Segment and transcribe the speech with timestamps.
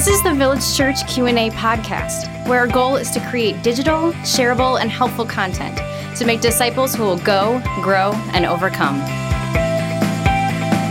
[0.00, 4.80] This is the Village Church Q&A podcast, where our goal is to create digital, shareable,
[4.80, 5.76] and helpful content
[6.16, 8.98] to make disciples who will go, grow, and overcome.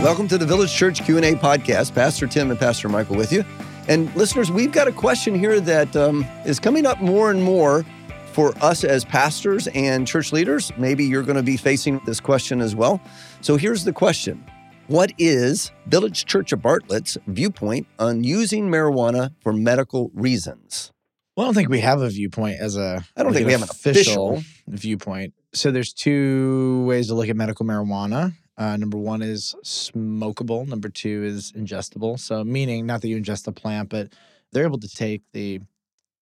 [0.00, 1.92] Welcome to the Village Church Q&A podcast.
[1.92, 3.44] Pastor Tim and Pastor Michael with you.
[3.88, 7.84] And listeners, we've got a question here that um, is coming up more and more
[8.26, 10.70] for us as pastors and church leaders.
[10.76, 13.00] Maybe you're going to be facing this question as well.
[13.40, 14.44] So here's the question.
[14.90, 20.90] What is Village Church of Bartlett's viewpoint on using marijuana for medical reasons?
[21.36, 23.04] Well, I don't think we have a viewpoint as a.
[23.16, 24.42] I don't think we have an official.
[24.66, 25.32] viewpoint.
[25.54, 28.32] So there's two ways to look at medical marijuana.
[28.58, 30.66] Uh, number one is smokable.
[30.66, 32.18] Number two is ingestible.
[32.18, 34.08] So meaning not that you ingest the plant, but
[34.50, 35.60] they're able to take the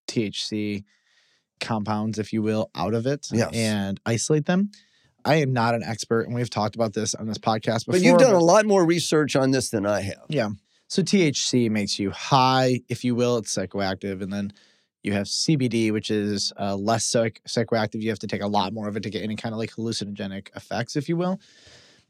[0.08, 0.84] THC
[1.58, 3.50] compounds, if you will, out of it Yes.
[3.54, 4.72] and isolate them.
[5.28, 7.94] I am not an expert, and we've talked about this on this podcast before.
[7.94, 10.24] But you've done a lot more research on this than I have.
[10.28, 10.50] Yeah.
[10.88, 13.36] So THC makes you high, if you will.
[13.36, 14.22] It's psychoactive.
[14.22, 14.52] And then
[15.02, 18.00] you have CBD, which is uh, less psych- psychoactive.
[18.00, 19.70] You have to take a lot more of it to get any kind of like
[19.72, 21.38] hallucinogenic effects, if you will.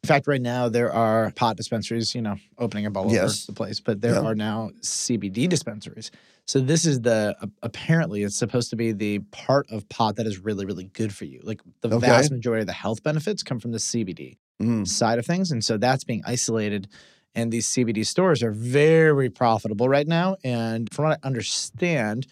[0.04, 3.42] In fact, right now there are pot dispensaries, you know, opening up all Yes.
[3.44, 4.22] over the place, but there Yeah.
[4.22, 6.10] are now CBD dispensaries.
[6.46, 10.38] So this is the apparently it's supposed to be the part of pot that is
[10.38, 11.40] really really good for you.
[11.42, 12.06] Like the Okay.
[12.06, 14.86] vast majority of the health benefits come from the CBD Mm.
[14.86, 15.50] side of things.
[15.50, 16.88] And so that's being isolated.
[17.34, 20.36] And these CBD stores are very profitable right now.
[20.42, 22.26] And from what I understand,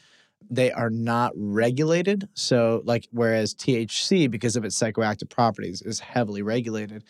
[0.49, 2.29] they are not regulated.
[2.35, 7.05] So, like, whereas THC, because of its psychoactive properties, is heavily regulated.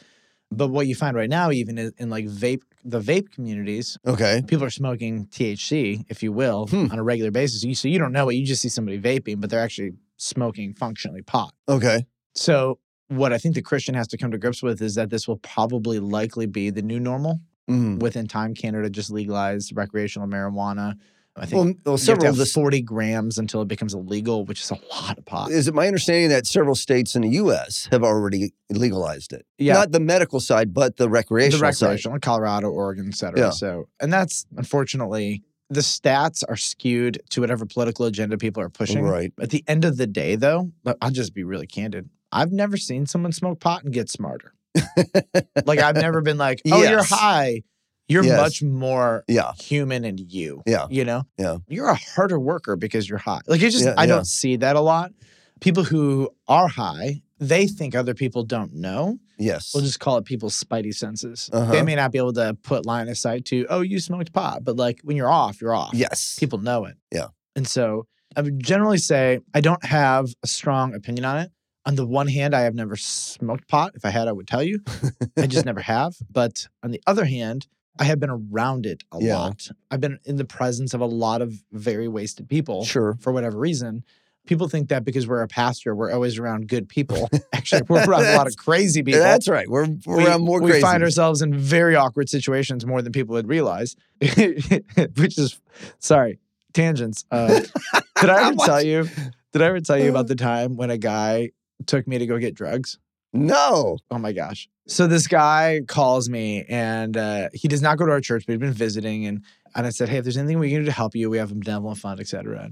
[0.51, 4.43] But what you find right now, even in, in like vape, the vape communities, Okay.
[4.47, 6.87] people are smoking THC, if you will, Hmm.
[6.93, 7.65] on a regular basis.
[7.65, 8.35] You, so you don't know it.
[8.37, 11.53] You just see somebody vaping, but they're actually smoking functionally pot.
[11.69, 12.07] Okay.
[12.35, 15.29] So, what I think the Christian has to come to grips with is that this
[15.29, 17.41] will probably likely be the new normal.
[17.71, 17.99] Mm.
[18.01, 20.95] Within time, Canada just legalized recreational marijuana.
[21.37, 23.95] I think Well, well, you have to several of the 40 grams until it becomes
[23.95, 25.51] illegal, which is a lot of pot.
[25.51, 27.89] Is it my understanding that several states in the U.S.
[27.91, 29.45] have already legalized it?
[29.59, 29.75] Yeah.
[29.75, 31.75] Not the medical side, but the recreational, side.
[31.75, 33.39] the recreational, Colorado, Oregon, et cetera.
[33.39, 33.51] Yeah.
[33.51, 39.05] So, and that's unfortunately the stats are skewed to whatever political agenda people are pushing.
[39.05, 39.33] Right.
[39.41, 42.09] At the end of the day, though, I'll just be really candid.
[42.33, 44.53] I've never seen someone smoke pot and get smarter.
[45.65, 47.63] like I've never been like, oh, you're high.
[48.09, 48.41] You're Yes.
[48.41, 49.53] much more Yeah.
[49.59, 50.63] human and you.
[50.67, 50.87] Yeah.
[50.91, 51.25] You know?
[51.39, 51.59] Yeah.
[51.69, 53.41] You're a harder worker because you're high.
[53.47, 54.15] Like it's just Yeah, I yeah.
[54.15, 55.13] don't see that a lot.
[55.61, 59.19] People who are high, they think other people don't know.
[59.39, 59.73] Yes.
[59.75, 61.51] We'll just call it people's spidey senses.
[61.53, 61.73] Uh-huh.
[61.73, 64.65] They may not be able to put line of sight to, oh, you smoked pot,
[64.65, 65.93] but like when you're off, you're off.
[65.95, 66.37] yes.
[66.39, 66.97] People know it.
[67.13, 67.29] Yeah.
[67.55, 68.07] And so
[68.37, 71.51] I would generally say I don't have a strong opinion on it.
[71.87, 73.93] On the one hand, I have never smoked pot.
[73.95, 74.81] If I had, I would tell you.
[75.39, 76.17] I just never have.
[76.31, 77.67] But on the other hand,
[77.99, 79.39] I have been around it a Yeah.
[79.39, 79.69] lot.
[79.91, 83.17] I've been in the presence of a lot of very wasted people Sure.
[83.21, 84.05] for whatever reason.
[84.47, 87.29] People think that because we're a pastor, we're always around good people.
[87.53, 89.21] Actually, we're around a lot of crazy people.
[89.21, 89.69] That's right.
[89.69, 90.83] We're, we're we, around more we crazy.
[90.83, 95.61] find ourselves in very awkward situations more than people would realize, which is
[95.99, 96.39] sorry
[96.75, 97.25] tangents.
[97.31, 97.61] Uh,
[98.21, 99.09] did I ever tell you?
[99.53, 101.51] Did I ever tell you about the time when a guy
[101.87, 102.99] took me to go get drugs?
[103.33, 103.99] no.
[104.11, 104.69] Oh my gosh!
[104.89, 108.53] So this guy calls me and uh, he does not go to our church, but
[108.53, 109.43] he's been visiting, and
[109.75, 111.51] and I said, hey, if there's anything we can do to help you, we have
[111.51, 112.71] a benevolent fund, et cetera.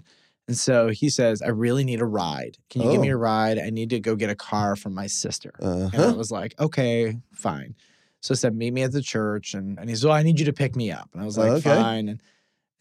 [0.48, 2.56] And so he says, I really need a ride.
[2.70, 3.14] Can you give me Oh.
[3.14, 3.58] a ride?
[3.58, 5.52] I need to go get a car from my sister.
[5.60, 6.14] And I Uh-huh.
[6.14, 7.74] was like, okay, fine.
[8.22, 9.52] So I said, meet me at the church.
[9.52, 11.10] And, and he's, well, I need you to pick me up.
[11.12, 11.60] And I was like, Okay.
[11.74, 12.08] fine.
[12.08, 12.22] And,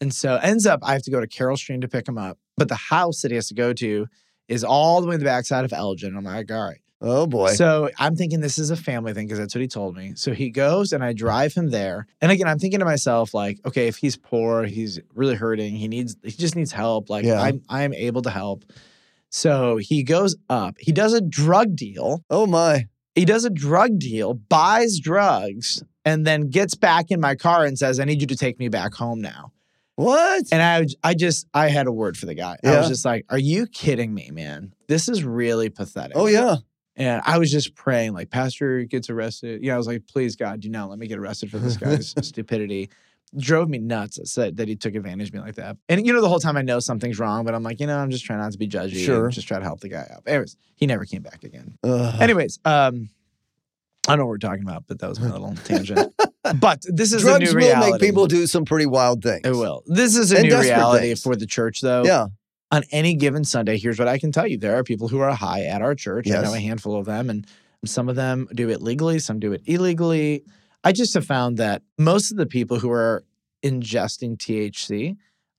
[0.00, 2.38] and so ends up, I have to go to Carol Stream to pick him up.
[2.56, 4.06] But the house that he has to go to
[4.48, 6.16] is all the way in the backside of Elgin.
[6.16, 6.80] I'm like, all right.
[7.00, 7.50] Oh boy.
[7.52, 10.12] So I'm thinking this is a family thing because that's what he told me.
[10.16, 11.16] So he goes and I mm.
[11.16, 12.06] drive him there.
[12.20, 15.88] And again, I'm thinking to myself, like, okay, if he's poor, he's really hurting, he
[15.88, 17.10] needs, he just needs help.
[17.10, 17.40] Like, Yeah.
[17.40, 18.64] I'm, I'm able to help.
[19.28, 22.86] So he goes up, he does a drug deal oh my.
[23.14, 27.76] he does a drug deal, buys drugs, and then gets back in my car and
[27.76, 29.50] says, "I need you to take me back home now."
[29.96, 30.44] What?
[30.52, 32.58] And I, I just, I had a word for the guy.
[32.64, 34.72] I was just like, "Are you kidding me, man?
[34.86, 36.56] This is really pathetic." oh yeah.
[36.96, 39.62] And I was just praying, like, Pastor gets arrested.
[39.62, 41.76] You know, I was like, "Please, God, do not let me get arrested for this
[41.76, 42.88] guy's stupidity."
[43.36, 45.76] Drove me nuts that said that he took advantage of me like that.
[45.88, 47.98] And you know, the whole time I know something's wrong, but I'm like, you know,
[47.98, 49.04] I'm just trying not to be judgy.
[49.04, 49.28] Sure.
[49.28, 50.22] just try to help the guy out.
[50.24, 51.76] Anyways, he never came back again.
[51.82, 52.14] Ugh.
[52.22, 53.08] Anyways, um,
[54.06, 56.14] I don't know what we're talking about, but that was my little tangent.
[56.60, 57.90] But this is Drugs a new will reality.
[57.92, 59.40] make people do some pretty wild things.
[59.44, 59.82] It will.
[59.86, 61.22] This is a And new reality things.
[61.22, 62.04] for the church, though.
[62.04, 62.26] Yeah.
[62.74, 65.32] On any given Sunday, here's what I can tell you: there are people who are
[65.32, 66.28] high at our church.
[66.30, 67.46] I know a handful of them, and
[67.84, 70.42] some of them do it legally, some do it illegally.
[70.82, 73.22] I just have found that most of the people who are
[73.62, 75.16] ingesting THC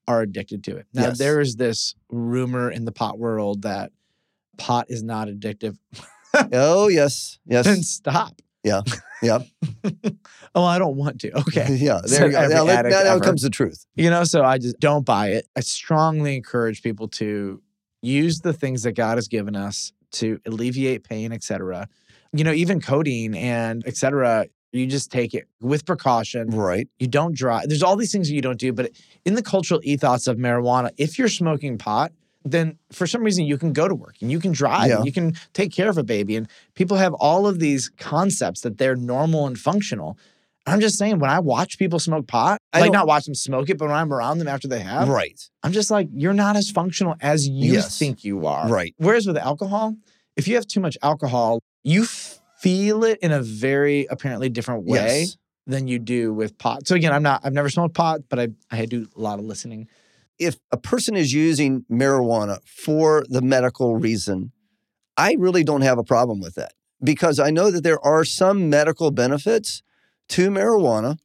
[0.07, 0.87] are addicted to it.
[0.93, 1.17] Now Yes.
[1.17, 3.91] there is this rumor in the pot world that
[4.57, 5.77] pot is not addictive.
[6.51, 7.65] Oh yes, Yes.
[7.65, 8.41] then yes, stop.
[8.65, 8.81] Yeah.
[9.21, 9.39] Yeah.
[10.55, 11.31] oh, I don't want to.
[11.39, 11.75] Okay.
[11.79, 12.01] yeah.
[12.01, 12.47] So There you go.
[12.47, 13.85] Now, let- now, now comes the truth.
[13.95, 15.47] You know, so I just don't buy it.
[15.55, 17.61] I strongly encourage people to
[18.01, 21.87] use the things that God has given us to alleviate pain, etc.
[22.33, 24.47] You know, even codeine and etc.
[24.71, 26.49] You just take it with precaution.
[26.49, 26.87] Right.
[26.99, 27.69] You don't drive.
[27.69, 28.91] There's all these things that you don't do, but
[29.23, 32.11] in the cultural ethos of marijuana, if you're smoking pot,
[32.45, 34.97] then for some reason you can go to work and you can drive Yeah.
[34.97, 36.35] and you can take care of a baby.
[36.35, 40.17] And people have all of these concepts that they're normal and functional.
[40.67, 43.69] I'm just saying, when I watch people smoke pot, I like don't- watch them smoke
[43.69, 45.39] it, but when I'm around them after they have, Right.
[45.63, 47.97] I'm just like, you're not as functional as you Yes.
[47.99, 48.67] think you are.
[48.69, 48.93] Right.
[48.97, 49.95] Whereas with alcohol,
[50.35, 55.19] if you have too much alcohol, you feel it in a very apparently different way
[55.21, 55.37] Yes.
[55.67, 56.87] than you do with pot.
[56.87, 59.45] So again, I'm not, I've never smoked pot, but I, I do a lot of
[59.45, 59.87] listening.
[60.37, 64.51] If a person is using marijuana for the medical reason,
[65.17, 66.73] I really don't have a problem with that
[67.03, 69.81] because I know that there are some medical benefits
[70.29, 71.17] to marijuana.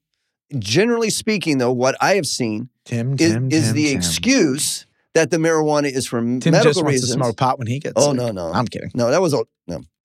[0.59, 5.31] Generally speaking, though, what I have seen Tim, is, Tim, is Tim, the excuse that
[5.31, 7.11] the marijuana is for Tim medical just wants reasons.
[7.11, 8.17] to smoke pot when he gets Oh sick.
[8.17, 8.91] no, no, I'm kidding.
[8.95, 9.81] no, that was a no.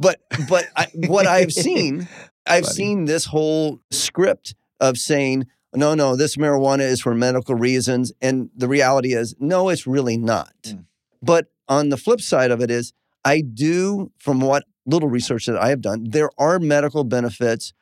[0.00, 2.08] but but I, what I've seen,
[2.46, 8.12] I've seen this whole script of saying, no, no, this marijuana is for medical reasons,
[8.20, 10.52] and the reality is, no, it's really not.
[10.64, 10.84] Mm.
[11.22, 12.92] But on the flip side of it is,
[13.24, 17.72] I do, from what little research that I have done, there are medical benefits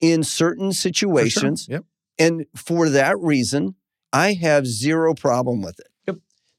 [0.00, 0.82] in certain For sure.
[0.82, 1.84] situations, Yep.
[2.18, 3.74] and for that reason,
[4.12, 5.86] I have zero problem with it.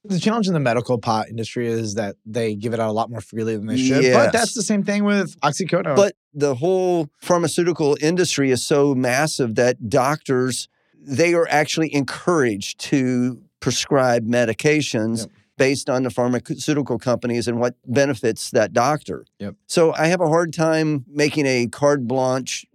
[0.05, 3.09] The challenge in the medical pot industry is that they give it out a lot
[3.09, 4.03] more freely than they should.
[4.03, 4.13] Yes.
[4.13, 5.95] But that's the same thing with oxycodone.
[5.95, 10.67] But the whole pharmaceutical industry is so massive that doctors
[11.05, 15.29] they are actually encouraged to prescribe medications Yep.
[15.57, 19.25] based on the pharmaceutical companies and what benefits that doctor.
[19.39, 19.55] Yep.
[19.67, 22.65] So I have a hard time making a carte blanche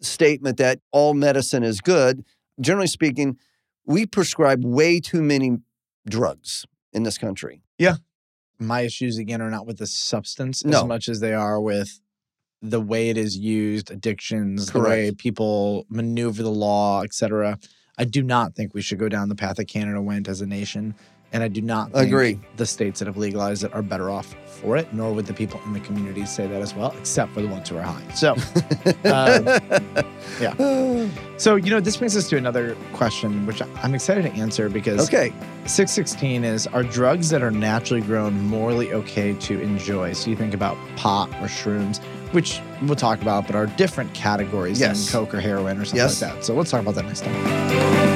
[0.00, 2.24] statement that all medicine is good.
[2.60, 3.36] Generally speaking,
[3.84, 5.58] we prescribe way too many
[6.08, 7.62] drugs in this country.
[7.78, 7.96] Yeah.
[8.58, 10.78] My issues again are not with the substance No.
[10.80, 12.00] as much as they are with
[12.60, 17.58] the way it is used, addictions, the way people maneuver the law, etc.
[17.98, 20.46] I do not think we should go down the path that Canada went as a
[20.46, 20.94] nation,
[21.32, 22.40] and I do not think Agree.
[22.56, 24.92] the states that have legalized it are better off for it.
[24.94, 27.68] Nor would the people in the community say that as well, except for the ones
[27.68, 28.02] who are high.
[28.14, 28.34] So,
[29.04, 29.44] Um,
[30.40, 31.08] yeah.
[31.36, 35.06] so you know, this brings us to another question, which I'm excited to answer because
[35.06, 35.32] okay.
[35.66, 40.12] 616 is are drugs that are naturally grown morally okay to enjoy?
[40.14, 42.00] So you think about pot or shrooms,
[42.32, 45.04] which we'll talk about, but are different categories Yes.
[45.10, 46.20] than coke or heroin or something Yes.
[46.22, 46.44] like that.
[46.44, 48.07] So let's talk about that next time.